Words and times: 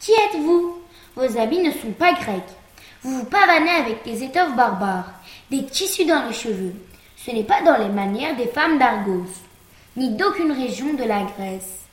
Qui 0.00 0.12
êtes-vous? 0.12 0.78
Vos 1.14 1.38
habits 1.38 1.62
ne 1.62 1.72
sont 1.72 1.92
pas 1.92 2.12
grecs. 2.12 2.42
Vous 3.02 3.18
vous 3.18 3.24
pavanez 3.24 3.70
avec 3.70 4.04
des 4.04 4.22
étoffes 4.22 4.56
barbares, 4.56 5.12
des 5.50 5.64
tissus 5.66 6.04
dans 6.04 6.26
les 6.26 6.34
cheveux. 6.34 6.74
Ce 7.16 7.30
n'est 7.30 7.44
pas 7.44 7.62
dans 7.62 7.76
les 7.78 7.88
manières 7.88 8.36
des 8.36 8.46
femmes 8.46 8.78
d'Argos, 8.78 9.26
ni 9.96 10.14
d'aucune 10.16 10.52
région 10.52 10.94
de 10.94 11.04
la 11.04 11.24
Grèce. 11.24 11.86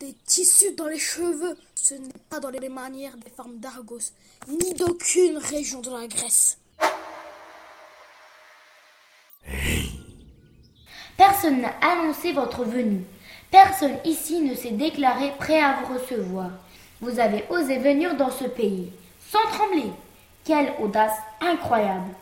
Des 0.00 0.14
tissus 0.26 0.72
dans 0.76 0.88
les 0.88 0.98
cheveux, 0.98 1.56
ce 1.74 1.94
n'est 1.94 2.10
pas 2.28 2.40
dans 2.40 2.50
les 2.50 2.68
manières 2.68 3.16
des 3.16 3.30
femmes 3.30 3.58
d'Argos, 3.58 4.12
ni 4.48 4.74
d'aucune 4.74 5.38
région 5.38 5.80
de 5.80 5.90
la 5.90 6.06
Grèce. 6.08 6.58
Personne 11.42 11.62
n'a 11.62 11.72
annoncé 11.80 12.32
votre 12.32 12.62
venue. 12.62 13.02
Personne 13.50 13.96
ici 14.04 14.42
ne 14.42 14.54
s'est 14.54 14.70
déclaré 14.70 15.32
prêt 15.40 15.60
à 15.60 15.74
vous 15.80 15.94
recevoir. 15.94 16.50
Vous 17.00 17.18
avez 17.18 17.44
osé 17.50 17.78
venir 17.78 18.16
dans 18.16 18.30
ce 18.30 18.44
pays, 18.44 18.92
sans 19.28 19.42
trembler. 19.50 19.90
Quelle 20.44 20.72
audace 20.80 21.16
incroyable. 21.40 22.12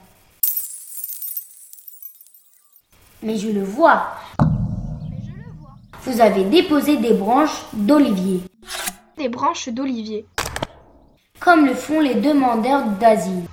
Mais 3.23 3.37
je 3.37 3.51
le 3.51 3.63
vois. 3.63 4.07
Vous 6.05 6.23
avez 6.23 6.45
déposé 6.45 6.97
des 6.97 7.13
branches 7.13 7.65
d'olivier, 7.75 8.41
Des 9.19 9.29
branches 9.29 9.69
d'olivier. 9.69 10.25
comme 11.41 11.67
le 11.67 11.75
font 11.75 12.01
les 12.01 12.15
demandeurs 12.15 12.87
d'asile. 12.87 13.45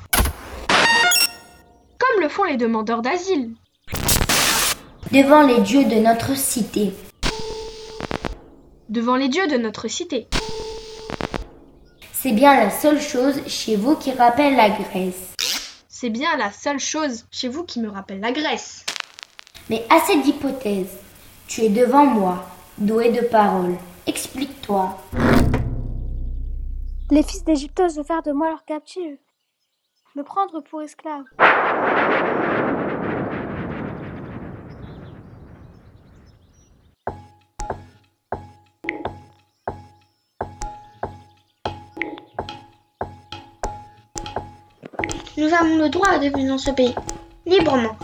Comme 2.00 2.22
le 2.22 2.30
font 2.30 2.46
les 2.46 2.56
demandeurs 2.56 3.02
d'asile. 3.02 3.52
Devant 5.12 5.42
les 5.42 5.62
dieux 5.62 5.86
de 5.86 5.96
notre 5.96 6.36
cité. 6.36 6.92
Devant 8.90 9.16
les 9.16 9.30
dieux 9.30 9.48
de 9.48 9.58
notre 9.58 9.88
cité. 9.88 10.28
C'est 12.12 12.34
bien 12.34 12.58
la 12.58 12.70
seule 12.70 13.00
chose 13.00 13.42
chez 13.48 13.76
vous 13.78 13.96
qui 13.96 14.12
rappelle 14.12 14.56
la 14.56 14.70
Grèce. 14.70 15.36
C'est 15.88 16.10
bien 16.10 16.36
la 16.38 16.52
seule 16.52 16.80
chose 16.80 17.26
chez 17.32 17.48
vous 17.48 17.64
qui 17.64 17.80
me 17.80 17.90
rappelle 17.90 18.20
la 18.20 18.32
Grèce. 18.32 18.86
Mais 19.70 19.86
assez 19.90 20.20
d'hypothèses. 20.20 20.98
Tu 21.48 21.62
es 21.62 21.70
devant 21.70 22.06
moi, 22.06 22.46
doué 22.78 23.12
de 23.12 23.22
parole. 23.22 23.78
Explique-toi. 24.08 24.98
Les 27.12 27.24
fils 27.24 27.46
d'Égypte 27.46 27.80
osent 27.80 28.04
faire 28.06 28.24
de 28.24 28.34
moi 28.34 28.50
leur 28.50 28.66
captive, 28.66 29.18
me 30.16 30.24
prendre 30.24 30.62
pour 30.62 30.82
esclave. 30.82 31.24
Nous 45.38 45.54
avons 45.54 45.78
le 45.78 45.90
droit 45.90 46.18
de 46.18 46.36
vivre 46.36 46.48
dans 46.48 46.58
ce 46.58 46.72
pays, 46.72 46.96
librement. 47.46 47.96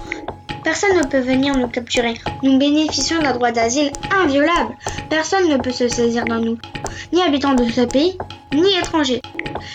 Personne 0.64 0.96
ne 0.98 1.08
peut 1.08 1.20
venir 1.20 1.58
nous 1.58 1.68
capturer. 1.68 2.14
Nous 2.44 2.60
bénéficions 2.60 3.24
d'un 3.24 3.34
droit 3.34 3.52
d'asile 3.52 3.92
inviolable. 4.12 4.78
Personne 5.10 5.50
ne 5.50 5.58
peut 5.58 5.72
se 5.72 5.88
saisir 5.88 6.26
de 6.26 6.36
nous, 6.36 6.60
ni 7.12 7.24
habitants 7.24 7.56
de 7.56 7.68
ce 7.68 7.82
pays, 7.82 8.16
ni 8.54 8.76
étrangers. 8.76 9.22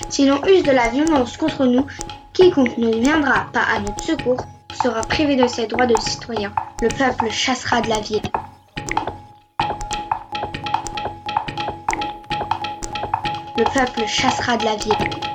Si 0.09 0.25
l'on 0.25 0.41
use 0.47 0.63
de 0.63 0.71
la 0.71 0.89
violence 0.91 1.37
contre 1.37 1.67
nous, 1.67 1.85
quiconque 2.33 2.79
ne 2.79 2.95
viendra 2.95 3.49
pas 3.53 3.65
à 3.75 3.81
notre 3.81 4.05
secours 4.05 4.41
sera 4.81 5.01
privé 5.01 5.35
de 5.35 5.49
ses 5.49 5.67
droits 5.67 5.87
de 5.87 6.01
citoyen. 6.01 6.53
Le 6.81 6.89
peuple 6.89 7.29
chassera 7.33 7.81
de 7.81 7.89
la 7.89 7.99
ville. 7.99 8.23
Le 13.57 13.65
peuple 13.65 14.07
chassera 14.07 14.57
de 14.57 14.65
la 14.65 14.77
ville. 14.77 15.28